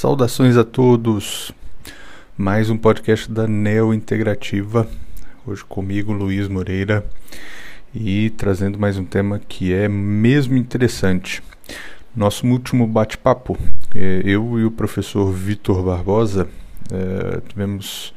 Saudações 0.00 0.56
a 0.56 0.64
todos! 0.64 1.52
Mais 2.34 2.70
um 2.70 2.78
podcast 2.78 3.30
da 3.30 3.46
Neo 3.46 3.92
Integrativa. 3.92 4.88
Hoje 5.46 5.62
comigo, 5.62 6.10
Luiz 6.10 6.48
Moreira, 6.48 7.04
e 7.94 8.30
trazendo 8.30 8.78
mais 8.78 8.96
um 8.96 9.04
tema 9.04 9.38
que 9.38 9.74
é 9.74 9.90
mesmo 9.90 10.56
interessante. 10.56 11.42
Nosso 12.16 12.46
último 12.46 12.86
bate-papo, 12.86 13.58
é, 13.94 14.22
eu 14.24 14.58
e 14.58 14.64
o 14.64 14.70
professor 14.70 15.30
Vitor 15.30 15.82
Barbosa 15.82 16.48
é, 16.90 17.42
tivemos 17.46 18.14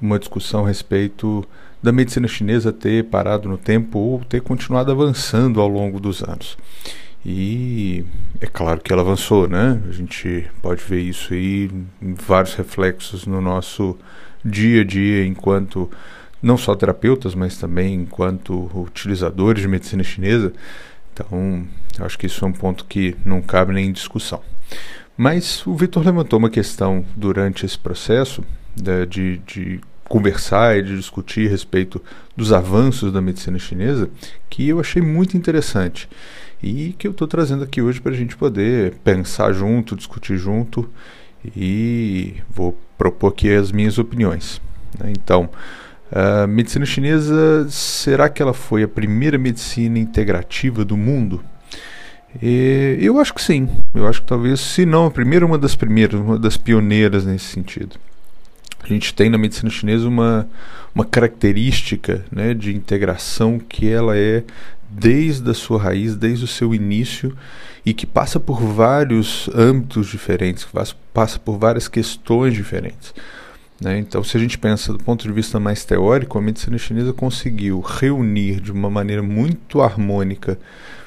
uma 0.00 0.18
discussão 0.18 0.64
a 0.64 0.66
respeito 0.66 1.46
da 1.80 1.92
medicina 1.92 2.26
chinesa 2.26 2.72
ter 2.72 3.04
parado 3.04 3.48
no 3.48 3.56
tempo 3.56 3.96
ou 3.96 4.24
ter 4.24 4.40
continuado 4.42 4.90
avançando 4.90 5.60
ao 5.60 5.68
longo 5.68 6.00
dos 6.00 6.20
anos. 6.20 6.58
E 7.24 8.04
é 8.40 8.46
claro 8.46 8.80
que 8.80 8.92
ela 8.92 9.02
avançou, 9.02 9.48
né? 9.48 9.80
A 9.88 9.92
gente 9.92 10.50
pode 10.60 10.82
ver 10.82 11.00
isso 11.00 11.32
aí 11.32 11.70
em 12.00 12.14
vários 12.14 12.54
reflexos 12.54 13.26
no 13.26 13.40
nosso 13.40 13.96
dia 14.44 14.80
a 14.80 14.84
dia, 14.84 15.24
enquanto 15.24 15.88
não 16.42 16.56
só 16.56 16.74
terapeutas, 16.74 17.34
mas 17.34 17.56
também 17.56 17.94
enquanto 17.94 18.68
utilizadores 18.74 19.62
de 19.62 19.68
medicina 19.68 20.02
chinesa. 20.02 20.52
Então, 21.12 21.64
acho 22.00 22.18
que 22.18 22.26
isso 22.26 22.44
é 22.44 22.48
um 22.48 22.52
ponto 22.52 22.84
que 22.86 23.14
não 23.24 23.40
cabe 23.40 23.72
nem 23.72 23.86
em 23.86 23.92
discussão. 23.92 24.42
Mas 25.16 25.64
o 25.66 25.76
Vitor 25.76 26.04
levantou 26.04 26.38
uma 26.38 26.50
questão 26.50 27.04
durante 27.14 27.64
esse 27.64 27.78
processo 27.78 28.42
né, 28.82 29.06
de, 29.06 29.38
de 29.46 29.80
conversar 30.08 30.76
e 30.78 30.82
de 30.82 30.96
discutir 30.96 31.46
a 31.46 31.50
respeito 31.50 32.02
dos 32.36 32.52
avanços 32.52 33.12
da 33.12 33.20
medicina 33.20 33.58
chinesa 33.58 34.10
que 34.50 34.68
eu 34.68 34.80
achei 34.80 35.00
muito 35.00 35.36
interessante 35.36 36.08
e 36.62 36.94
que 36.96 37.06
eu 37.06 37.10
estou 37.10 37.26
trazendo 37.26 37.64
aqui 37.64 37.82
hoje 37.82 38.00
para 38.00 38.12
a 38.12 38.16
gente 38.16 38.36
poder 38.36 38.94
pensar 39.02 39.52
junto, 39.52 39.96
discutir 39.96 40.36
junto 40.36 40.88
e 41.56 42.36
vou 42.48 42.78
propor 42.96 43.28
aqui 43.28 43.52
as 43.52 43.72
minhas 43.72 43.98
opiniões. 43.98 44.60
Né? 44.98 45.10
Então, 45.10 45.50
a 46.10 46.46
medicina 46.46 46.86
chinesa, 46.86 47.66
será 47.68 48.28
que 48.28 48.40
ela 48.40 48.54
foi 48.54 48.82
a 48.82 48.88
primeira 48.88 49.38
medicina 49.38 49.98
integrativa 49.98 50.84
do 50.84 50.96
mundo? 50.96 51.42
E 52.40 52.98
eu 53.00 53.18
acho 53.18 53.34
que 53.34 53.42
sim. 53.42 53.68
Eu 53.92 54.06
acho 54.06 54.20
que 54.22 54.28
talvez, 54.28 54.60
se 54.60 54.86
não 54.86 55.06
a 55.06 55.10
primeira, 55.10 55.44
uma 55.44 55.58
das 55.58 55.74
primeiras, 55.74 56.20
uma 56.20 56.38
das 56.38 56.56
pioneiras 56.56 57.26
nesse 57.26 57.46
sentido. 57.46 57.96
A 58.82 58.86
gente 58.86 59.14
tem 59.14 59.30
na 59.30 59.38
medicina 59.38 59.70
chinesa 59.70 60.08
uma, 60.08 60.48
uma 60.94 61.04
característica 61.04 62.24
né, 62.30 62.52
de 62.52 62.74
integração 62.74 63.58
que 63.58 63.88
ela 63.88 64.16
é 64.16 64.42
desde 64.92 65.50
a 65.50 65.54
sua 65.54 65.80
raiz, 65.80 66.14
desde 66.14 66.44
o 66.44 66.48
seu 66.48 66.74
início 66.74 67.36
e 67.84 67.94
que 67.94 68.06
passa 68.06 68.38
por 68.38 68.60
vários 68.60 69.48
âmbitos 69.54 70.08
diferentes, 70.08 70.66
passa 71.12 71.38
por 71.38 71.58
várias 71.58 71.88
questões 71.88 72.54
diferentes. 72.54 73.14
Né? 73.80 73.98
Então, 73.98 74.22
se 74.22 74.36
a 74.36 74.40
gente 74.40 74.58
pensa 74.58 74.92
do 74.92 74.98
ponto 74.98 75.26
de 75.26 75.32
vista 75.32 75.58
mais 75.58 75.84
teórico, 75.84 76.38
a 76.38 76.42
medicina 76.42 76.78
chinesa 76.78 77.12
conseguiu 77.12 77.80
reunir 77.80 78.60
de 78.60 78.70
uma 78.70 78.90
maneira 78.90 79.22
muito 79.22 79.80
harmônica 79.80 80.58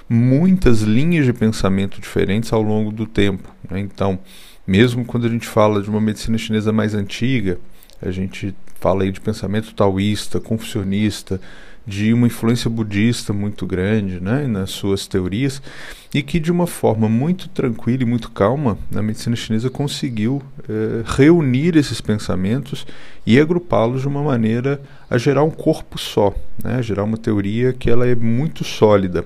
muitas 0.08 0.82
linhas 0.82 1.26
de 1.26 1.34
pensamento 1.34 2.00
diferentes 2.00 2.54
ao 2.54 2.62
longo 2.62 2.92
do 2.92 3.06
tempo. 3.06 3.50
Né? 3.70 3.80
Então, 3.80 4.20
mesmo 4.66 5.06
quando 5.06 5.26
a 5.26 5.30
gente 5.30 5.48
fala 5.48 5.82
de 5.82 5.90
uma 5.90 6.02
medicina 6.02 6.38
chinesa 6.38 6.72
mais 6.72 6.94
antiga, 6.94 7.60
a 8.02 8.12
gente 8.12 8.56
fala 8.80 9.04
aí 9.04 9.12
de 9.12 9.22
pensamento 9.22 9.74
taoísta, 9.74 10.40
confucionista, 10.40 11.40
de 11.86 12.14
uma 12.14 12.28
influência 12.28 12.70
budista 12.70 13.32
muito 13.32 13.66
grande 13.66 14.20
né, 14.20 14.48
nas 14.48 14.72
suas 14.72 15.06
teorias 15.06 15.62
e 16.14 16.24
que 16.24 16.40
de 16.40 16.52
uma 16.52 16.66
forma 16.66 17.08
muito 17.08 17.48
tranquila 17.50 18.04
e 18.04 18.06
muito 18.06 18.32
calma 18.32 18.78
a 18.96 19.02
medicina 19.02 19.36
chinesa 19.36 19.70
conseguiu 19.70 20.42
eh, 20.68 21.04
reunir 21.06 21.76
esses 21.76 22.02
pensamentos 22.02 22.88
e 23.26 23.40
agrupá-los 23.40 24.02
de 24.02 24.08
uma 24.08 24.24
maneira 24.24 24.82
a 25.10 25.18
gerar 25.18 25.44
um 25.44 25.52
corpo 25.52 26.00
só, 26.00 26.34
né, 26.64 26.82
gerar 26.82 27.04
uma 27.04 27.18
teoria 27.18 27.74
que 27.74 27.90
ela 27.90 28.08
é 28.08 28.16
muito 28.16 28.64
sólida. 28.64 29.26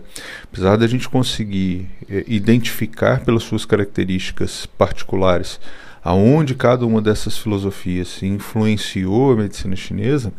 Apesar 0.51 0.75
da 0.75 0.87
gente 0.87 1.07
conseguir 1.07 1.87
eh, 2.09 2.25
identificar 2.27 3.21
pelas 3.21 3.43
suas 3.43 3.65
características 3.65 4.65
particulares 4.65 5.59
aonde 6.03 6.55
cada 6.55 6.85
uma 6.85 7.01
dessas 7.01 7.37
filosofias 7.37 8.21
influenciou 8.23 9.33
a 9.33 9.35
medicina 9.35 9.75
chinesa, 9.75 10.31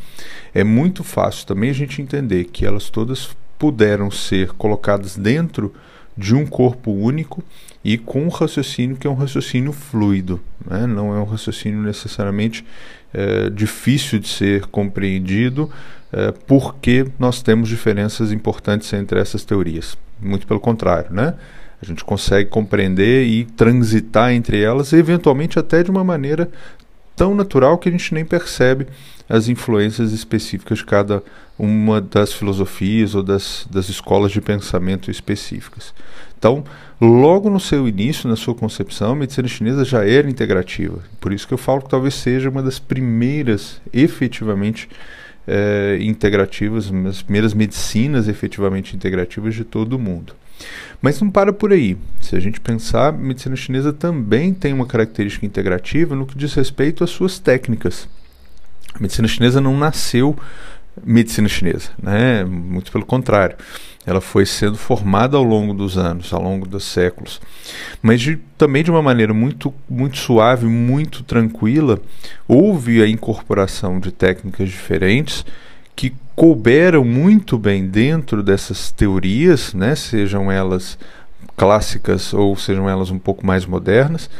é 0.55 0.65
muito 0.65 1.05
fácil 1.05 1.47
também 1.47 1.71
a 1.71 1.75
gente 1.75 2.01
entender 2.01 2.45
que 2.45 2.65
elas 2.65 2.91
todas 2.91 3.31
puderam 3.59 4.11
ser 4.11 4.53
colocadas 4.53 5.17
dentro 5.17 5.75
de 6.17 6.35
um 6.35 6.47
corpo 6.47 6.91
único 6.91 7.43
e 7.85 7.97
com 7.97 8.25
um 8.25 8.29
raciocínio 8.29 8.97
que 8.97 9.07
é 9.07 9.11
um 9.11 9.15
raciocínio 9.15 9.73
fluido, 9.73 10.41
né? 10.67 10.87
não 10.87 11.15
é 11.15 11.19
um 11.19 11.25
raciocínio 11.25 11.81
necessariamente 11.83 12.65
é, 13.13 13.51
difícil 13.51 14.19
de 14.19 14.29
ser 14.29 14.67
compreendido, 14.67 15.71
é, 16.13 16.33
porque 16.47 17.07
nós 17.19 17.43
temos 17.43 17.69
diferenças 17.69 18.33
importantes 18.33 18.93
entre 18.93 19.19
essas 19.19 19.45
teorias. 19.45 19.97
Muito 20.21 20.47
pelo 20.47 20.61
contrário, 20.61 21.13
né? 21.13 21.35
A 21.83 21.87
gente 21.87 22.05
consegue 22.05 22.51
compreender 22.51 23.27
e 23.27 23.45
transitar 23.45 24.33
entre 24.33 24.61
elas, 24.61 24.93
eventualmente 24.93 25.59
até 25.59 25.83
de 25.83 25.91
uma 25.91 26.05
maneira 26.05 26.51
tão 27.17 27.35
natural 27.35 27.79
que 27.79 27.89
a 27.89 27.93
gente 27.93 28.15
nem 28.15 28.25
percebe 28.25 28.87
as 29.29 29.49
influências 29.49 30.13
específicas 30.13 30.79
de 30.79 30.85
cada 30.85 31.23
uma 31.59 32.01
das 32.01 32.33
filosofias 32.33 33.15
ou 33.15 33.23
das, 33.23 33.67
das 33.71 33.89
escolas 33.89 34.33
de 34.33 34.41
pensamento 34.41 35.11
específicas. 35.11 35.95
Então, 36.39 36.65
logo 36.99 37.51
no 37.51 37.61
seu 37.61 37.87
início, 37.87 38.29
na 38.29 38.37
sua 38.37 38.55
concepção, 38.55 39.13
a 39.13 39.15
medicina 39.15 39.47
chinesa 39.47 39.85
já 39.85 40.05
era 40.05 40.29
integrativa. 40.29 41.01
Por 41.21 41.33
isso 41.33 41.47
que 41.47 41.53
eu 41.53 41.59
falo 41.59 41.83
que 41.83 41.91
talvez 41.91 42.15
seja 42.15 42.49
uma 42.49 42.63
das 42.63 42.79
primeiras 42.79 43.81
efetivamente 43.93 44.89
é, 45.47 45.99
integrativas, 46.01 46.91
as 47.07 47.21
primeiras 47.21 47.53
medicinas 47.53 48.27
efetivamente 48.27 48.97
integrativas 48.97 49.55
de 49.55 49.65
todo 49.65 49.93
o 49.93 49.99
mundo. 49.99 50.33
Mas 51.01 51.21
não 51.21 51.31
para 51.31 51.53
por 51.53 51.73
aí. 51.73 51.97
Se 52.21 52.37
a 52.37 52.41
gente 52.41 52.61
pensar, 52.61 53.09
a 53.09 53.13
medicina 53.13 53.57
chinesa 53.57 53.93
também 53.93 54.53
tem 54.53 54.73
uma 54.73 54.87
característica 54.87 55.47
integrativa 55.47 56.15
no 56.15 56.27
que 56.27 56.37
diz 56.37 56.55
respeito 56.55 57.03
às 57.03 57.11
suas 57.11 57.39
técnicas. 57.39 58.09
A 58.95 58.99
medicina 59.01 59.29
chinesa 59.29 59.61
não 59.61 59.77
nasceu 59.77 60.37
medicina 61.05 61.49
chinesa, 61.49 61.91
né? 62.03 62.45
Muito 62.45 62.93
pelo 62.93 63.07
contrário. 63.07 63.57
Ela 64.07 64.21
foi 64.21 64.47
sendo 64.47 64.77
formada 64.77 65.37
ao 65.37 65.43
longo 65.43 65.75
dos 65.75 65.97
anos, 65.99 66.33
ao 66.33 66.43
longo 66.43 66.67
dos 66.67 66.85
séculos. 66.85 67.41
Mas 68.03 68.21
de, 68.21 68.37
também 68.57 68.83
de 68.83 68.91
uma 68.91 69.03
maneira 69.03 69.33
muito, 69.33 69.73
muito 69.89 70.17
suave, 70.17 70.67
muito 70.67 71.23
tranquila, 71.23 72.01
houve 72.49 73.03
a 73.03 73.09
incorporação 73.09 74.01
de 74.01 74.11
técnicas 74.11 74.69
diferentes 74.69 75.45
que 75.95 76.15
couberam 76.41 77.05
muito 77.05 77.59
bem 77.59 77.87
dentro 77.87 78.43
dessas 78.43 78.91
teorias, 78.91 79.75
né, 79.75 79.95
sejam 79.95 80.51
elas 80.51 80.99
clássicas 81.55 82.33
ou 82.33 82.57
sejam 82.57 82.89
elas 82.89 83.11
um 83.11 83.19
pouco 83.19 83.45
mais 83.45 83.67
modernas. 83.67 84.31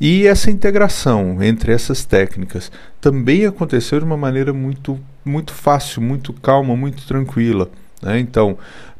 E 0.00 0.26
essa 0.26 0.50
integração 0.50 1.42
entre 1.42 1.70
essas 1.70 2.06
técnicas 2.06 2.72
também 3.02 3.44
aconteceu 3.44 3.98
de 3.98 4.04
uma 4.06 4.16
maneira 4.16 4.50
muito, 4.54 4.98
muito 5.22 5.52
fácil, 5.52 6.00
muito 6.00 6.32
calma, 6.32 6.74
muito 6.74 7.06
tranquila. 7.06 7.68
Né? 8.00 8.18
Então, 8.18 8.56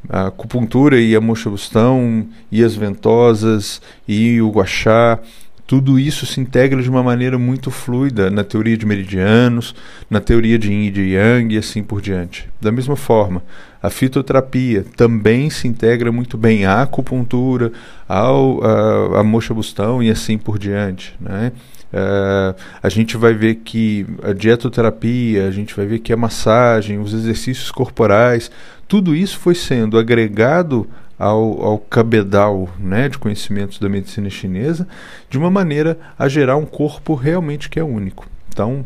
a 0.07 0.27
acupuntura 0.27 1.01
e 1.01 1.15
a 1.15 1.19
mocha-bustão 1.19 2.27
e 2.51 2.63
as 2.63 2.75
ventosas 2.75 3.81
e 4.07 4.39
o 4.39 4.51
guachá 4.51 5.19
tudo 5.65 5.97
isso 5.97 6.25
se 6.25 6.41
integra 6.41 6.81
de 6.81 6.89
uma 6.89 7.01
maneira 7.01 7.37
muito 7.39 7.71
fluida 7.71 8.29
na 8.29 8.43
teoria 8.43 8.77
de 8.77 8.85
meridianos, 8.85 9.73
na 10.09 10.19
teoria 10.19 10.59
de 10.59 10.71
yin 10.71 10.91
e 10.93 11.13
yang 11.13 11.55
e 11.55 11.57
assim 11.57 11.81
por 11.81 12.01
diante. 12.01 12.49
Da 12.61 12.71
mesma 12.71 12.95
forma, 12.95 13.41
a 13.81 13.89
fitoterapia 13.89 14.85
também 14.95 15.49
se 15.49 15.67
integra 15.67 16.11
muito 16.11 16.37
bem 16.37 16.65
à 16.65 16.81
acupuntura, 16.81 17.71
ao, 18.07 18.63
a, 18.63 19.19
a 19.21 19.23
mocha-bustão 19.23 20.03
e 20.03 20.09
assim 20.09 20.37
por 20.37 20.59
diante. 20.59 21.15
Né? 21.19 21.51
Uh, 21.93 22.55
a 22.81 22.89
gente 22.89 23.15
vai 23.17 23.33
ver 23.33 23.55
que 23.55 24.05
a 24.23 24.33
dietoterapia, 24.33 25.47
a 25.47 25.51
gente 25.51 25.75
vai 25.75 25.85
ver 25.85 25.99
que 25.99 26.11
a 26.11 26.17
massagem, 26.17 26.99
os 26.99 27.13
exercícios 27.13 27.71
corporais, 27.71 28.49
tudo 28.87 29.15
isso 29.15 29.37
foi 29.37 29.55
sendo 29.55 29.97
agregado 29.97 30.87
ao, 31.17 31.61
ao 31.63 31.77
cabedal 31.77 32.69
né, 32.79 33.09
de 33.09 33.17
conhecimentos 33.17 33.79
da 33.79 33.89
medicina 33.89 34.29
chinesa, 34.29 34.87
de 35.29 35.37
uma 35.37 35.49
maneira 35.49 35.97
a 36.17 36.27
gerar 36.27 36.57
um 36.57 36.65
corpo 36.65 37.15
realmente 37.15 37.69
que 37.69 37.79
é 37.79 37.83
único. 37.83 38.27
Então, 38.49 38.85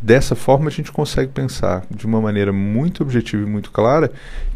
dessa 0.00 0.34
forma, 0.34 0.68
a 0.68 0.72
gente 0.72 0.92
consegue 0.92 1.32
pensar 1.32 1.84
de 1.90 2.06
uma 2.06 2.20
maneira 2.20 2.52
muito 2.52 3.02
objetiva 3.02 3.42
e 3.42 3.50
muito 3.50 3.70
clara 3.70 4.10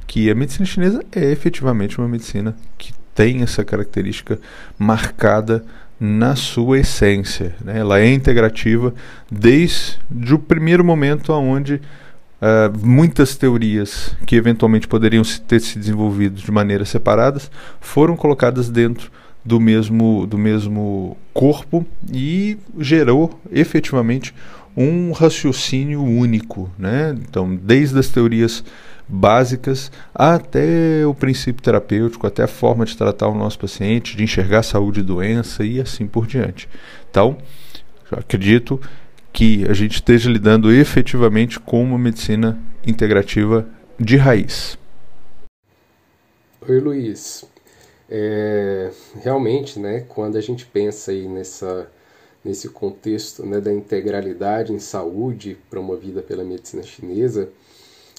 que 0.06 0.30
a 0.30 0.34
medicina 0.34 0.66
chinesa 0.66 1.04
é 1.14 1.30
efetivamente 1.30 1.98
uma 1.98 2.08
medicina 2.08 2.56
que 2.78 2.92
tem 3.14 3.42
essa 3.42 3.64
característica 3.64 4.38
marcada 4.78 5.64
na 5.98 6.36
sua 6.36 6.78
essência. 6.78 7.54
Né? 7.64 7.78
Ela 7.78 8.00
é 8.00 8.12
integrativa 8.12 8.94
desde 9.30 10.34
o 10.34 10.38
primeiro 10.38 10.84
momento 10.84 11.32
onde 11.32 11.80
Uh, 12.46 12.86
muitas 12.86 13.34
teorias 13.34 14.14
que 14.24 14.36
eventualmente 14.36 14.86
poderiam 14.86 15.24
ter 15.48 15.58
se 15.58 15.78
desenvolvido 15.78 16.40
de 16.40 16.52
maneiras 16.52 16.90
separadas 16.90 17.50
foram 17.80 18.14
colocadas 18.14 18.68
dentro 18.68 19.10
do 19.44 19.58
mesmo, 19.58 20.26
do 20.28 20.38
mesmo 20.38 21.16
corpo 21.34 21.84
e 22.12 22.56
gerou 22.78 23.40
efetivamente 23.50 24.32
um 24.76 25.10
raciocínio 25.10 26.02
único, 26.02 26.70
né? 26.78 27.16
Então, 27.28 27.56
desde 27.56 27.98
as 27.98 28.08
teorias 28.08 28.62
básicas 29.08 29.90
até 30.14 31.04
o 31.04 31.14
princípio 31.14 31.62
terapêutico, 31.62 32.28
até 32.28 32.44
a 32.44 32.48
forma 32.48 32.84
de 32.84 32.96
tratar 32.96 33.26
o 33.28 33.34
nosso 33.34 33.58
paciente, 33.58 34.16
de 34.16 34.22
enxergar 34.22 34.62
saúde 34.62 35.00
e 35.00 35.02
doença 35.02 35.64
e 35.64 35.80
assim 35.80 36.06
por 36.06 36.26
diante. 36.26 36.68
Então, 37.10 37.38
acredito 38.12 38.80
que 39.36 39.66
a 39.68 39.74
gente 39.74 39.96
esteja 39.96 40.30
lidando 40.30 40.72
efetivamente 40.72 41.60
com 41.60 41.82
uma 41.82 41.98
medicina 41.98 42.58
integrativa 42.86 43.68
de 44.00 44.16
raiz. 44.16 44.78
Oi, 46.66 46.80
Luiz. 46.80 47.44
É, 48.08 48.90
realmente, 49.22 49.78
né, 49.78 50.06
quando 50.08 50.38
a 50.38 50.40
gente 50.40 50.64
pensa 50.64 51.10
aí 51.10 51.28
nessa, 51.28 51.86
nesse 52.42 52.70
contexto 52.70 53.44
né, 53.44 53.60
da 53.60 53.70
integralidade 53.70 54.72
em 54.72 54.78
saúde 54.78 55.58
promovida 55.68 56.22
pela 56.22 56.42
medicina 56.42 56.82
chinesa, 56.82 57.50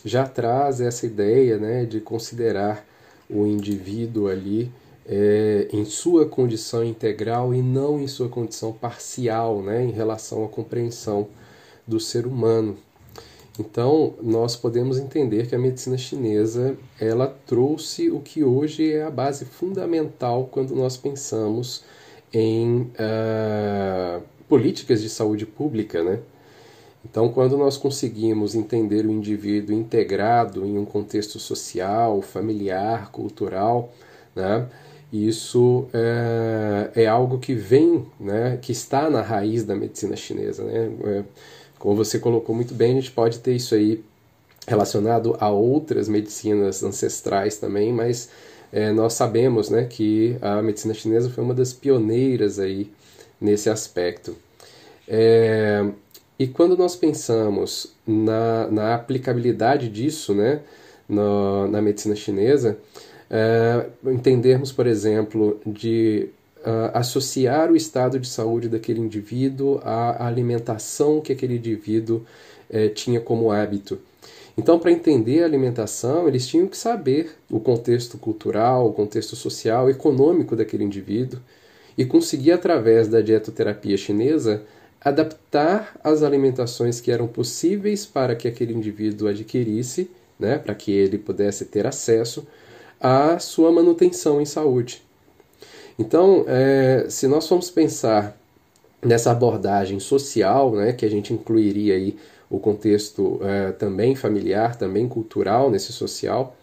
já 0.06 0.28
traz 0.28 0.80
essa 0.80 1.08
ideia 1.08 1.58
né, 1.58 1.84
de 1.84 2.00
considerar 2.00 2.86
o 3.28 3.48
indivíduo 3.48 4.28
ali 4.28 4.72
é, 5.08 5.68
em 5.72 5.86
sua 5.86 6.26
condição 6.26 6.84
integral 6.84 7.54
e 7.54 7.62
não 7.62 8.00
em 8.00 8.08
sua 8.08 8.28
condição 8.28 8.74
parcial 8.74 9.62
né, 9.62 9.84
em 9.84 9.92
relação 9.92 10.44
à 10.44 10.48
compreensão 10.48 11.28
do 11.88 12.00
ser 12.00 12.28
humano. 12.28 12.78
Então, 13.60 14.14
nós 14.22 14.56
podemos 14.56 15.00
entender 15.00 15.48
que 15.48 15.56
a 15.56 15.60
medicina 15.60 15.98
chinesa 15.98 16.78
ela 17.00 17.28
trouxe 17.48 18.12
o 18.12 18.20
que 18.20 18.44
hoje 18.44 18.94
é 18.94 19.04
a 19.04 19.10
base 19.10 19.46
fundamental 19.46 20.48
quando 20.52 20.76
nós 20.76 20.96
pensamos 20.96 21.84
em 22.32 22.82
uh, 22.82 24.22
políticas 24.48 25.02
de 25.02 25.10
saúde 25.10 25.46
pública, 25.46 26.04
né? 26.04 26.20
Então, 27.04 27.30
quando 27.30 27.58
nós 27.58 27.78
conseguimos 27.78 28.54
entender 28.54 29.06
o 29.06 29.12
indivíduo 29.12 29.74
integrado 29.74 30.66
em 30.66 30.78
um 30.78 30.86
contexto 30.86 31.40
social, 31.40 32.22
familiar, 32.22 33.12
cultural, 33.12 33.94
né, 34.36 34.68
isso 35.12 35.88
é, 35.94 37.04
é 37.04 37.08
algo 37.08 37.40
que 37.40 37.54
vem, 37.54 38.06
né, 38.20 38.58
que 38.62 38.72
está 38.72 39.10
na 39.10 39.22
raiz 39.22 39.64
da 39.64 39.76
medicina 39.76 40.16
chinesa. 40.16 40.64
Né? 40.64 40.92
É, 41.06 41.24
como 41.80 41.96
você 41.96 42.20
colocou 42.20 42.54
muito 42.54 42.74
bem, 42.74 42.92
a 42.92 42.96
gente 42.96 43.12
pode 43.12 43.40
ter 43.40 43.56
isso 43.56 43.74
aí 43.74 44.04
relacionado 44.68 45.38
a 45.40 45.50
outras 45.50 46.10
medicinas 46.10 46.84
ancestrais 46.84 47.58
também, 47.58 47.94
mas 47.94 48.30
é, 48.72 48.92
nós 48.92 49.14
sabemos 49.14 49.70
né, 49.70 49.86
que 49.86 50.36
a 50.42 50.62
medicina 50.62 50.94
chinesa 50.94 51.30
foi 51.30 51.44
uma 51.44 51.54
das 51.54 51.72
pioneiras 51.72 52.60
aí 52.60 52.92
nesse 53.40 53.70
aspecto. 53.70 54.36
É, 55.08 55.90
e 56.38 56.48
quando 56.48 56.78
nós 56.78 56.96
pensamos 56.96 57.94
na, 58.06 58.68
na 58.68 58.96
aplicabilidade 58.96 59.88
disso 59.88 60.34
né, 60.34 60.60
no, 61.08 61.68
na 61.68 61.82
medicina 61.82 62.16
chinesa, 62.16 62.78
é, 63.30 63.86
entendermos, 64.06 64.72
por 64.72 64.88
exemplo, 64.88 65.60
de 65.66 66.30
uh, 66.60 66.92
associar 66.94 67.72
o 67.72 67.76
estado 67.76 68.20
de 68.20 68.28
saúde 68.28 68.70
daquele 68.70 69.00
indivíduo 69.00 69.80
à 69.84 70.26
alimentação 70.26 71.22
que 71.22 71.34
aquele 71.34 71.58
indivíduo 71.58 72.26
uh, 72.70 72.90
tinha 72.94 73.20
como 73.20 73.52
hábito. 73.52 74.00
Então, 74.58 74.80
para 74.80 74.92
entender 74.92 75.44
a 75.44 75.46
alimentação, 75.46 76.28
eles 76.28 76.48
tinham 76.48 76.68
que 76.68 76.78
saber 76.78 77.36
o 77.50 77.60
contexto 77.60 78.18
cultural, 78.18 78.88
o 78.88 78.94
contexto 78.94 79.36
social, 79.36 79.90
econômico 79.90 80.56
daquele 80.56 80.84
indivíduo 80.84 81.40
e 81.98 82.06
conseguir, 82.06 82.52
através 82.52 83.08
da 83.08 83.22
dietoterapia 83.22 83.96
chinesa, 83.98 84.64
adaptar 85.00 85.96
as 86.04 86.24
alimentações 86.24 87.00
que 87.00 87.12
eram 87.12 87.28
possíveis 87.28 88.06
para 88.06 88.36
que 88.36 88.48
aquele 88.48 88.74
indivíduo 88.74 89.28
adquirisse, 89.28 90.10
né, 90.40 90.58
para 90.58 90.74
que 90.74 90.92
ele 90.92 91.20
pudesse 91.20 91.66
ter 91.66 91.86
acesso 91.86 92.46
à 93.00 93.40
sua 93.40 93.72
manutenção 93.72 94.42
em 94.42 94.46
saúde. 94.46 95.02
Então, 95.98 96.46
é, 96.48 97.06
se 97.10 97.28
nós 97.28 97.48
formos 97.48 97.70
pensar 97.70 98.38
nessa 99.02 99.32
abordagem 99.32 100.00
social, 100.00 100.72
né, 100.74 100.94
que 100.94 101.06
a 101.06 101.10
gente 101.10 101.34
incluiria 101.34 101.96
aí 101.96 102.18
o 102.50 102.60
contexto 102.60 103.40
é, 103.44 103.72
também 103.72 104.16
familiar, 104.16 104.76
também 104.76 105.08
cultural 105.08 105.70
nesse 105.70 105.92
social, 105.92 106.56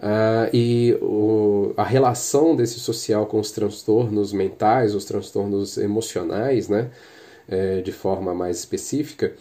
Uh, 0.00 0.46
e 0.54 0.96
o, 1.02 1.74
a 1.76 1.82
relação 1.82 2.54
desse 2.54 2.78
social 2.78 3.26
com 3.26 3.40
os 3.40 3.50
transtornos 3.50 4.32
mentais, 4.32 4.94
os 4.94 5.04
transtornos 5.04 5.76
emocionais, 5.76 6.68
né? 6.68 6.88
é, 7.48 7.80
de 7.80 7.90
forma 7.90 8.34
mais 8.34 8.58
específica, 8.58 9.32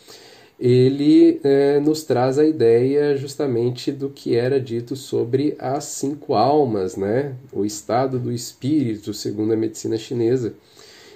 ele 0.60 1.40
é, 1.44 1.80
nos 1.80 2.04
traz 2.04 2.40
a 2.40 2.46
ideia 2.46 3.16
justamente 3.16 3.92
do 3.92 4.10
que 4.10 4.36
era 4.36 4.60
dito 4.60 4.96
sobre 4.96 5.56
as 5.60 5.84
cinco 5.84 6.34
almas, 6.34 6.96
né? 6.96 7.36
o 7.54 7.64
estado 7.64 8.18
do 8.18 8.32
espírito, 8.32 9.14
segundo 9.14 9.54
a 9.54 9.58
medicina 9.58 9.98
chinesa, 9.98 10.56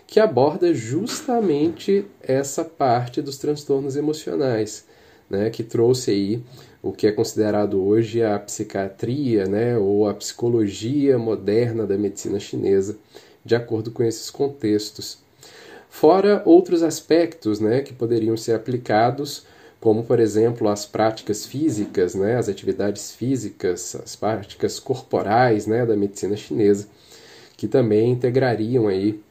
que 0.06 0.20
aborda 0.20 0.74
justamente 0.74 2.06
essa 2.22 2.64
parte 2.64 3.22
dos 3.22 3.38
transtornos 3.38 3.96
emocionais, 3.96 4.86
né? 5.28 5.50
que 5.50 5.64
trouxe 5.64 6.12
aí 6.12 6.44
o 6.84 6.92
que 6.92 7.08
é 7.08 7.12
considerado 7.12 7.84
hoje 7.84 8.24
a 8.24 8.38
psiquiatria 8.38 9.46
né? 9.46 9.76
ou 9.76 10.08
a 10.08 10.14
psicologia 10.14 11.18
moderna 11.18 11.88
da 11.88 11.98
medicina 11.98 12.40
chinesa, 12.40 12.96
de 13.44 13.56
acordo 13.56 13.90
com 13.90 14.04
esses 14.04 14.30
contextos. 14.30 15.18
Fora 15.94 16.42
outros 16.46 16.84
aspectos 16.84 17.60
né, 17.60 17.82
que 17.82 17.94
poderiam 17.94 18.38
ser 18.38 18.54
aplicados, 18.54 19.46
como, 19.80 20.04
por 20.04 20.22
exemplo, 20.22 20.70
as 20.70 20.86
práticas 20.86 21.46
físicas, 21.46 22.16
né, 22.16 22.38
as 22.38 22.48
atividades 22.48 23.12
físicas, 23.12 23.94
as 24.02 24.16
práticas 24.16 24.80
corporais 24.80 25.68
né, 25.68 25.86
da 25.86 25.96
medicina 25.96 26.38
chinesa, 26.38 26.88
que 27.58 27.68
também 27.68 28.10
integrariam 28.10 28.88
aí 28.88 29.22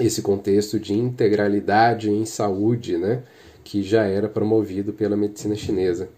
esse 0.00 0.22
contexto 0.22 0.80
de 0.80 0.94
integralidade 0.94 2.10
em 2.10 2.24
saúde, 2.24 2.96
né, 2.96 3.22
que 3.62 3.82
já 3.82 4.04
era 4.04 4.30
promovido 4.30 4.94
pela 4.94 5.14
medicina 5.14 5.54
chinesa. 5.54 6.08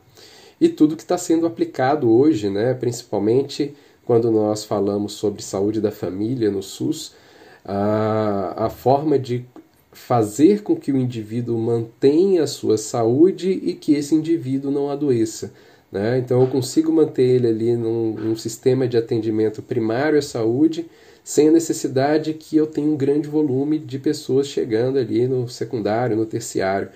E 0.61 0.69
tudo 0.69 0.97
que 0.97 1.03
está 1.03 1.19
sendo 1.19 1.49
aplicado 1.49 2.11
hoje, 2.11 2.49
né, 2.49 2.75
principalmente 2.75 3.75
quando 4.07 4.31
nós 4.31 4.65
falamos 4.65 5.15
sobre 5.15 5.43
saúde 5.43 5.81
da 5.81 5.91
família 5.91 6.49
no 6.49 6.63
SUS, 6.63 7.13
a, 7.65 8.67
a 8.67 8.71
forma 8.71 9.19
de 9.19 9.45
fazer 9.95 10.63
com 10.63 10.77
que 10.77 10.93
o 10.93 10.97
indivíduo 10.97 11.57
mantenha 11.57 12.43
a 12.43 12.47
sua 12.47 12.77
saúde 12.77 13.51
e 13.51 13.75
que 13.75 13.95
esse 13.95 14.15
indivíduo 14.15 14.71
não 14.71 14.91
adoeça. 14.91 15.53
Né? 15.91 16.19
Então 16.19 16.41
eu 16.41 16.49
consigo 16.49 16.93
manter 16.93 17.23
ele 17.23 17.47
ali 17.47 17.77
num, 17.77 18.13
num, 18.15 18.37
sistema 18.37 18.89
de 18.89 18.97
atendimento 18.97 19.63
primário 19.63 20.19
à 20.19 20.23
saúde 20.23 20.87
sem 21.23 21.49
a 21.49 21.53
necessidade 21.53 22.35
que 22.35 22.57
eu 22.57 22.67
tenha 22.67 22.89
um 22.89 22.97
grande 22.97 23.29
volume 23.29 23.79
de 23.79 23.99
pessoas 23.99 24.49
chegando 24.49 24.99
ali 24.99 25.29
no 25.29 25.49
secundário, 25.49 26.17
no 26.17 26.27
terciário. 26.27 26.89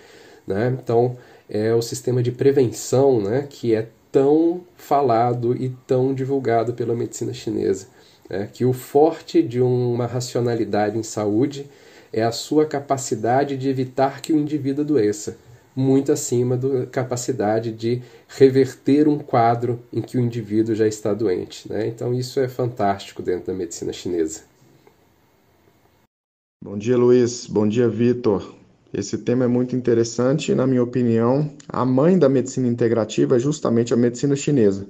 Né? 0.44 0.76
Então 0.82 1.16
é 1.48 1.72
o 1.72 1.80
sistema 1.80 2.22
de 2.22 2.32
prevenção 2.32 3.22
né, 3.22 3.46
que 3.48 3.72
é 3.72 3.88
tão 4.10 4.62
falado 4.76 5.56
e 5.56 5.72
tão 5.86 6.12
divulgado 6.12 6.74
pela 6.74 6.94
medicina 6.94 7.32
chinesa. 7.32 7.86
Né? 8.28 8.48
Que 8.52 8.64
o 8.64 8.72
forte 8.72 9.40
de 9.40 9.60
uma 9.60 10.06
racionalidade 10.06 10.98
em 10.98 11.04
saúde 11.04 11.66
é 12.12 12.22
a 12.22 12.32
sua 12.32 12.66
capacidade 12.66 13.56
de 13.56 13.68
evitar 13.68 14.20
que 14.20 14.32
o 14.32 14.38
indivíduo 14.38 14.84
adoeça, 14.84 15.36
muito 15.74 16.10
acima 16.10 16.56
da 16.56 16.86
capacidade 16.86 17.70
de 17.70 18.02
reverter 18.26 19.06
um 19.06 19.18
quadro 19.18 19.80
em 19.92 20.02
que 20.02 20.18
o 20.18 20.20
indivíduo 20.20 20.74
já 20.74 20.88
está 20.88 21.14
doente. 21.14 21.70
Né? 21.70 21.86
Então, 21.86 22.12
isso 22.12 22.40
é 22.40 22.48
fantástico 22.48 23.22
dentro 23.22 23.46
da 23.46 23.54
medicina 23.54 23.92
chinesa. 23.92 24.40
Bom 26.64 26.76
dia, 26.76 26.96
Luiz. 26.96 27.46
Bom 27.46 27.68
dia, 27.68 27.88
Vitor. 27.88 28.56
Esse 28.92 29.18
tema 29.18 29.44
é 29.44 29.48
muito 29.48 29.76
interessante 29.76 30.50
e, 30.50 30.54
na 30.54 30.66
minha 30.66 30.82
opinião, 30.82 31.48
a 31.68 31.84
mãe 31.84 32.18
da 32.18 32.28
medicina 32.28 32.66
integrativa 32.66 33.36
é 33.36 33.38
justamente 33.38 33.94
a 33.94 33.96
medicina 33.96 34.34
chinesa. 34.34 34.88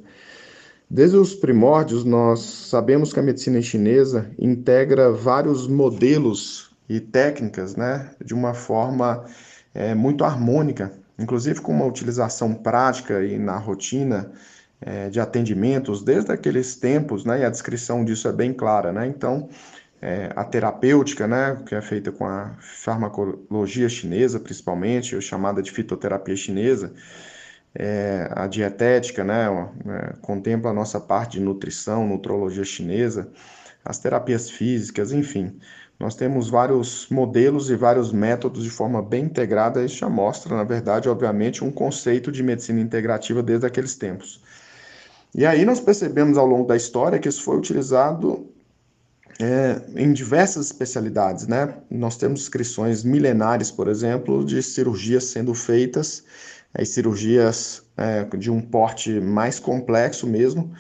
Desde 0.89 1.19
os 1.19 1.35
primórdios, 1.35 2.05
nós 2.05 2.41
sabemos 2.41 3.13
que 3.13 3.21
a 3.21 3.23
medicina 3.23 3.61
chinesa 3.61 4.31
integra 4.39 5.13
vários 5.13 5.69
modelos 5.69 6.68
e 6.89 7.01
técnicas 7.01 7.77
né, 7.77 8.11
de 8.25 8.35
uma 8.35 8.55
forma 8.55 9.25
é, 9.75 9.95
muito 9.95 10.25
harmônica, 10.25 10.93
inclusive 11.19 11.61
com 11.61 11.73
uma 11.73 11.85
utilização 11.85 12.55
prática 12.55 13.23
e 13.25 13.39
na 13.39 13.57
rotina 13.59 14.33
é, 14.81 15.09
de 15.09 15.21
atendimentos 15.21 16.03
desde 16.03 16.33
aqueles 16.33 16.77
tempos, 16.77 17.25
né, 17.25 17.41
e 17.41 17.45
a 17.45 17.51
descrição 17.51 18.05
disso 18.05 18.29
é 18.29 18.33
bem 18.33 18.53
clara. 18.53 18.93
Né? 18.93 19.07
Então, 19.07 19.49
é, 20.01 20.31
a 20.37 20.45
terapêutica, 20.45 21.27
né, 21.27 21.61
que 21.67 21.75
é 21.75 21.83
feita 21.83 22.13
com 22.13 22.25
a 22.25 22.57
farmacologia 22.61 23.89
chinesa, 23.89 24.39
principalmente, 24.39 25.15
ou 25.15 25.21
chamada 25.21 25.61
de 25.61 25.71
fitoterapia 25.71 26.37
chinesa, 26.37 26.93
é, 27.75 28.29
a 28.33 28.47
dietética, 28.47 29.25
né, 29.25 29.47
é, 29.87 30.15
contempla 30.21 30.71
a 30.71 30.75
nossa 30.75 31.01
parte 31.01 31.39
de 31.39 31.41
nutrição, 31.41 32.07
nutrologia 32.07 32.65
chinesa, 32.65 33.29
as 33.85 33.99
terapias 33.99 34.51
físicas, 34.51 35.13
enfim. 35.13 35.59
Nós 35.99 36.15
temos 36.15 36.49
vários 36.49 37.09
modelos 37.11 37.71
e 37.71 37.77
vários 37.77 38.13
métodos 38.13 38.63
de 38.63 38.71
forma 38.71 39.03
bem 39.03 39.25
integrada. 39.25 39.85
Isso 39.85 39.97
já 39.97 40.09
mostra, 40.09 40.57
na 40.57 40.63
verdade, 40.63 41.09
obviamente, 41.09 41.65
um 41.65 41.73
conceito 41.73 42.31
de 42.31 42.43
medicina 42.43 42.81
integrativa 42.81 43.43
desde 43.43 43.67
aqueles 43.67 43.97
tempos. 43.97 44.41
E 45.35 45.45
aí 45.45 45.65
nós 45.65 45.81
percebemos 45.81 46.39
ao 46.39 46.47
longo 46.47 46.67
da 46.67 46.77
história 46.77 47.19
que 47.19 47.29
isso 47.29 47.43
foi 47.43 47.57
utilizado 47.57 48.47
é, 49.41 49.83
em 49.97 50.13
diversas 50.13 50.67
especialidades, 50.67 51.47
né? 51.47 51.75
Nós 51.91 52.17
temos 52.17 52.43
inscrições 52.43 53.05
milenares, 53.05 53.71
por 53.71 53.89
exemplo, 53.89 54.45
de 54.45 54.63
cirurgias 54.63 55.25
sendo 55.25 55.55
feitas, 55.55 56.25
as 56.75 56.89
cirurgias 56.91 57.83
é, 57.97 58.25
de 58.37 58.51
um 58.51 58.61
porte 58.61 59.21
mais 59.21 59.59
complexo 59.59 60.27
mesmo, 60.27 60.73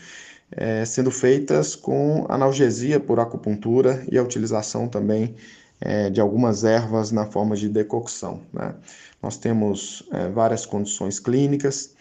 é, 0.52 0.84
sendo 0.84 1.10
feitas 1.10 1.74
com 1.74 2.26
analgesia 2.28 2.98
por 2.98 3.20
acupuntura 3.20 4.04
e 4.10 4.18
a 4.18 4.22
utilização 4.22 4.88
também 4.88 5.34
é, 5.80 6.10
de 6.10 6.20
algumas 6.20 6.64
ervas 6.64 7.10
na 7.12 7.26
forma 7.26 7.54
de 7.56 7.68
decocção. 7.68 8.40
Né? 8.52 8.74
Nós 9.22 9.36
temos 9.36 10.02
é, 10.12 10.28
várias 10.28 10.64
condições 10.66 11.20
clínicas, 11.20 11.94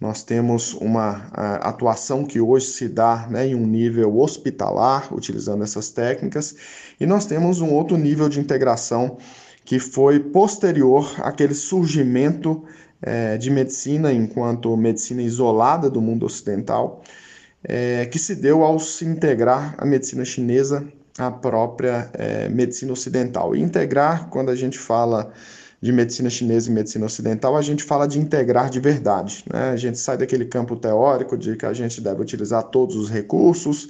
nós 0.00 0.22
temos 0.22 0.74
uma 0.74 1.28
atuação 1.60 2.24
que 2.24 2.40
hoje 2.40 2.66
se 2.66 2.88
dá 2.88 3.26
né, 3.28 3.48
em 3.48 3.56
um 3.56 3.66
nível 3.66 4.16
hospitalar, 4.20 5.12
utilizando 5.12 5.64
essas 5.64 5.90
técnicas, 5.90 6.54
e 7.00 7.04
nós 7.04 7.26
temos 7.26 7.60
um 7.60 7.72
outro 7.72 7.96
nível 7.96 8.28
de 8.28 8.38
integração 8.38 9.18
que 9.64 9.80
foi 9.80 10.20
posterior 10.20 11.12
àquele 11.18 11.52
surgimento 11.52 12.62
é, 13.02 13.36
de 13.36 13.50
medicina 13.50 14.12
enquanto 14.12 14.76
medicina 14.76 15.20
isolada 15.20 15.90
do 15.90 16.00
mundo 16.00 16.26
ocidental, 16.26 17.02
é, 17.64 18.06
que 18.06 18.18
se 18.18 18.34
deu 18.34 18.62
ao 18.62 18.78
se 18.78 19.04
integrar 19.04 19.74
a 19.78 19.84
medicina 19.84 20.24
chinesa 20.24 20.86
à 21.18 21.30
própria 21.30 22.08
é, 22.12 22.48
medicina 22.48 22.92
ocidental. 22.92 23.54
E 23.54 23.60
integrar, 23.60 24.28
quando 24.28 24.50
a 24.50 24.56
gente 24.56 24.78
fala 24.78 25.32
de 25.80 25.92
medicina 25.92 26.28
chinesa 26.28 26.70
e 26.70 26.72
medicina 26.72 27.06
ocidental, 27.06 27.56
a 27.56 27.62
gente 27.62 27.84
fala 27.84 28.06
de 28.06 28.18
integrar 28.18 28.70
de 28.70 28.80
verdade. 28.80 29.44
Né? 29.52 29.70
A 29.70 29.76
gente 29.76 29.98
sai 29.98 30.16
daquele 30.16 30.44
campo 30.44 30.76
teórico 30.76 31.36
de 31.36 31.56
que 31.56 31.66
a 31.66 31.72
gente 31.72 32.00
deve 32.00 32.22
utilizar 32.22 32.64
todos 32.64 32.96
os 32.96 33.08
recursos, 33.08 33.88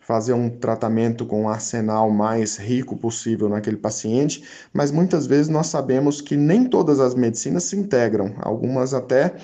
fazer 0.00 0.34
um 0.34 0.50
tratamento 0.50 1.24
com 1.24 1.42
um 1.44 1.48
arsenal 1.48 2.10
mais 2.10 2.56
rico 2.58 2.94
possível 2.94 3.48
naquele 3.48 3.78
paciente, 3.78 4.44
mas 4.70 4.90
muitas 4.90 5.26
vezes 5.26 5.48
nós 5.48 5.68
sabemos 5.68 6.20
que 6.20 6.36
nem 6.36 6.64
todas 6.66 7.00
as 7.00 7.14
medicinas 7.14 7.64
se 7.64 7.76
integram, 7.76 8.34
algumas 8.40 8.92
até 8.92 9.34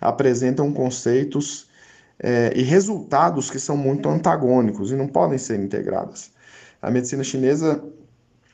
apresentam 0.00 0.72
conceitos 0.72 1.67
é, 2.20 2.52
e 2.54 2.62
resultados 2.62 3.50
que 3.50 3.58
são 3.58 3.76
muito 3.76 4.08
antagônicos 4.08 4.90
e 4.90 4.96
não 4.96 5.06
podem 5.06 5.38
ser 5.38 5.60
integradas. 5.60 6.30
A 6.82 6.90
medicina 6.90 7.22
chinesa 7.22 7.82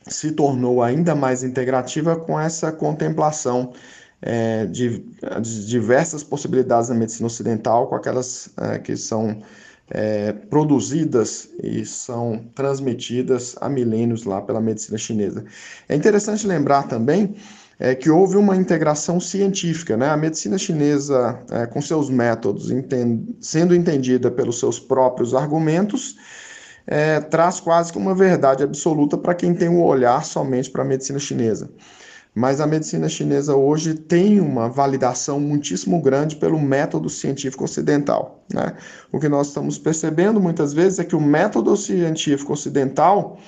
se 0.07 0.33
tornou 0.33 0.83
ainda 0.83 1.15
mais 1.15 1.43
integrativa 1.43 2.17
com 2.17 2.39
essa 2.39 2.71
contemplação 2.71 3.73
é, 4.21 4.67
de, 4.67 5.05
de, 5.41 5.67
diversas 5.67 6.23
possibilidades 6.23 6.89
da 6.89 6.95
medicina 6.95 7.27
ocidental, 7.27 7.89
com 7.89 7.95
aquelas 7.95 8.51
é, 8.59 8.79
que 8.79 8.97
são 8.97 9.43
é, 9.91 10.33
produzidas 10.33 11.49
e 11.63 11.85
são 11.85 12.45
transmitidas 12.55 13.55
há 13.61 13.69
milênios 13.69 14.25
lá 14.25 14.41
pela 14.41 14.61
medicina 14.61 14.97
chinesa. 14.97 15.45
É 15.89 15.95
interessante 15.95 16.47
lembrar 16.47 16.85
também 16.85 17.37
é, 17.79 17.95
que 17.95 18.11
houve 18.11 18.37
uma 18.37 18.57
integração 18.57 19.19
científica, 19.19 19.97
né? 19.97 20.09
A 20.09 20.17
medicina 20.17 20.57
chinesa, 20.59 21.39
é, 21.51 21.67
com 21.67 21.81
seus 21.83 22.09
métodos, 22.09 22.71
entend 22.71 23.37
sendo 23.41 23.75
entendida 23.75 24.31
pelos 24.31 24.59
seus 24.59 24.79
próprios 24.79 25.35
argumentos, 25.35 26.17
é, 26.87 27.21
traz 27.21 27.61
quase 27.61 27.93
que 27.93 27.99
uma 27.99 28.15
verdade 28.15 28.63
absoluta 28.63 29.17
para 29.17 29.35
quem 29.35 29.55
tem 29.55 29.69
um 29.69 29.83
olhar 29.83 30.25
somente 30.25 30.71
para 30.71 30.83
a 30.83 30.87
medicina 30.87 31.19
chinesa. 31.19 31.71
Mas 32.35 32.61
a 32.61 32.67
medicina 32.67 33.09
chinesa 33.09 33.55
hoje 33.55 33.95
tem 33.95 34.41
uma 34.41 34.69
validação 34.69 35.39
muitíssimo 35.39 36.03
grande 36.03 36.35
pelo 36.35 36.59
método 36.61 37.09
científico 37.09 37.63
ocidental. 37.63 38.45
Né? 38.53 38.77
O 39.13 39.21
que 39.21 39.29
nós 39.29 39.49
estamos 39.49 39.79
percebendo 39.79 40.41
muitas 40.41 40.73
vezes 40.73 40.99
é 40.99 41.05
que 41.05 41.15
o 41.15 41.21
método 41.21 41.77
científico 41.77 42.53
ocidental, 42.53 43.39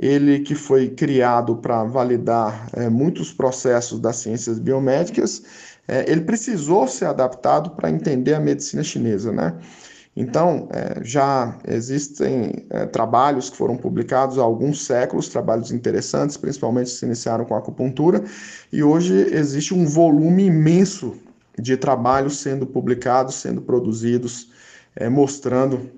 ele 0.00 0.40
que 0.40 0.54
foi 0.54 0.88
criado 0.88 1.56
para 1.56 1.84
validar 1.84 2.70
é, 2.72 2.88
muitos 2.88 3.32
processos 3.32 4.00
das 4.00 4.16
ciências 4.16 4.58
biomédicas, 4.58 5.42
é, 5.86 6.10
ele 6.10 6.22
precisou 6.22 6.88
ser 6.88 7.04
adaptado 7.04 7.70
para 7.70 7.90
entender 7.90 8.32
a 8.32 8.40
medicina 8.40 8.82
chinesa, 8.82 9.30
né? 9.30 9.54
Então, 10.16 10.68
é, 10.72 11.04
já 11.04 11.56
existem 11.68 12.66
trabalhos 12.92 13.48
que 13.48 13.56
foram 13.56 13.76
publicados 13.76 14.38
há 14.38 14.42
alguns 14.42 14.84
séculos, 14.84 15.28
trabalhos 15.28 15.70
interessantes, 15.70 16.36
principalmente 16.36 16.90
se 16.90 17.04
iniciaram 17.04 17.44
com 17.44 17.54
a 17.54 17.58
acupuntura, 17.58 18.24
e 18.72 18.82
hoje 18.82 19.14
existe 19.14 19.72
um 19.72 19.86
volume 19.86 20.46
imenso 20.46 21.16
de 21.58 21.76
trabalhos 21.76 22.38
sendo 22.38 22.66
publicados, 22.66 23.36
sendo 23.36 23.62
produzidos, 23.62 24.48
mostrando 25.10 25.90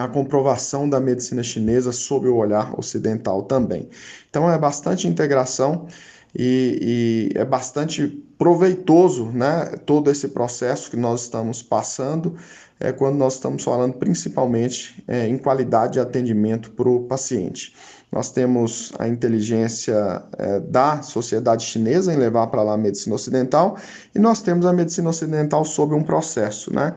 a 0.00 0.08
comprovação 0.08 0.88
da 0.88 0.98
medicina 0.98 1.42
chinesa 1.42 1.92
sob 1.92 2.28
o 2.28 2.36
olhar 2.36 2.78
ocidental 2.78 3.42
também. 3.42 3.88
Então, 4.28 4.50
é 4.50 4.58
bastante 4.58 5.06
integração 5.06 5.86
e, 6.34 7.30
e, 7.34 7.38
é 7.38 7.44
bastante 7.44 8.06
proveitoso 8.38 9.26
né, 9.26 9.66
todo 9.84 10.10
esse 10.10 10.28
processo 10.28 10.90
que 10.90 10.96
nós 10.96 11.22
estamos 11.22 11.62
passando 11.62 12.36
é 12.80 12.90
quando 12.90 13.16
nós 13.16 13.34
estamos 13.34 13.62
falando 13.62 13.94
principalmente 13.94 15.04
é, 15.06 15.26
em 15.28 15.36
qualidade 15.36 15.94
de 15.94 16.00
atendimento 16.00 16.70
para 16.70 16.88
o 16.88 17.04
paciente. 17.04 17.74
Nós 18.10 18.32
temos 18.32 18.92
a 18.98 19.06
inteligência 19.06 20.22
é, 20.38 20.58
da 20.60 21.02
sociedade 21.02 21.64
chinesa 21.64 22.12
em 22.12 22.16
levar 22.16 22.46
para 22.48 22.62
lá 22.62 22.74
a 22.74 22.78
medicina 22.78 23.14
ocidental 23.14 23.76
e 24.14 24.18
nós 24.18 24.40
temos 24.40 24.64
a 24.64 24.72
medicina 24.72 25.10
ocidental 25.10 25.64
sob 25.64 25.94
um 25.94 26.02
processo, 26.02 26.74
né? 26.74 26.94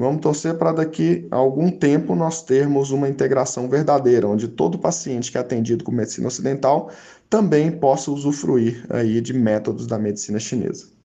Vamos 0.00 0.22
torcer 0.22 0.56
para 0.56 0.72
daqui 0.72 1.28
a 1.30 1.36
algum 1.36 1.70
tempo 1.70 2.14
nós 2.14 2.42
termos 2.42 2.90
uma 2.90 3.06
integração 3.06 3.68
verdadeira, 3.68 4.26
onde 4.26 4.48
todo 4.48 4.78
paciente 4.78 5.30
que 5.30 5.36
é 5.36 5.40
atendido 5.42 5.84
com 5.84 5.92
medicina 5.92 6.26
ocidental 6.26 6.90
também 7.28 7.70
possa 7.70 8.10
usufruir 8.10 8.86
aí 8.88 9.20
de 9.20 9.34
métodos 9.34 9.86
da 9.86 9.98
medicina 9.98 10.40
chinesa. 10.40 10.99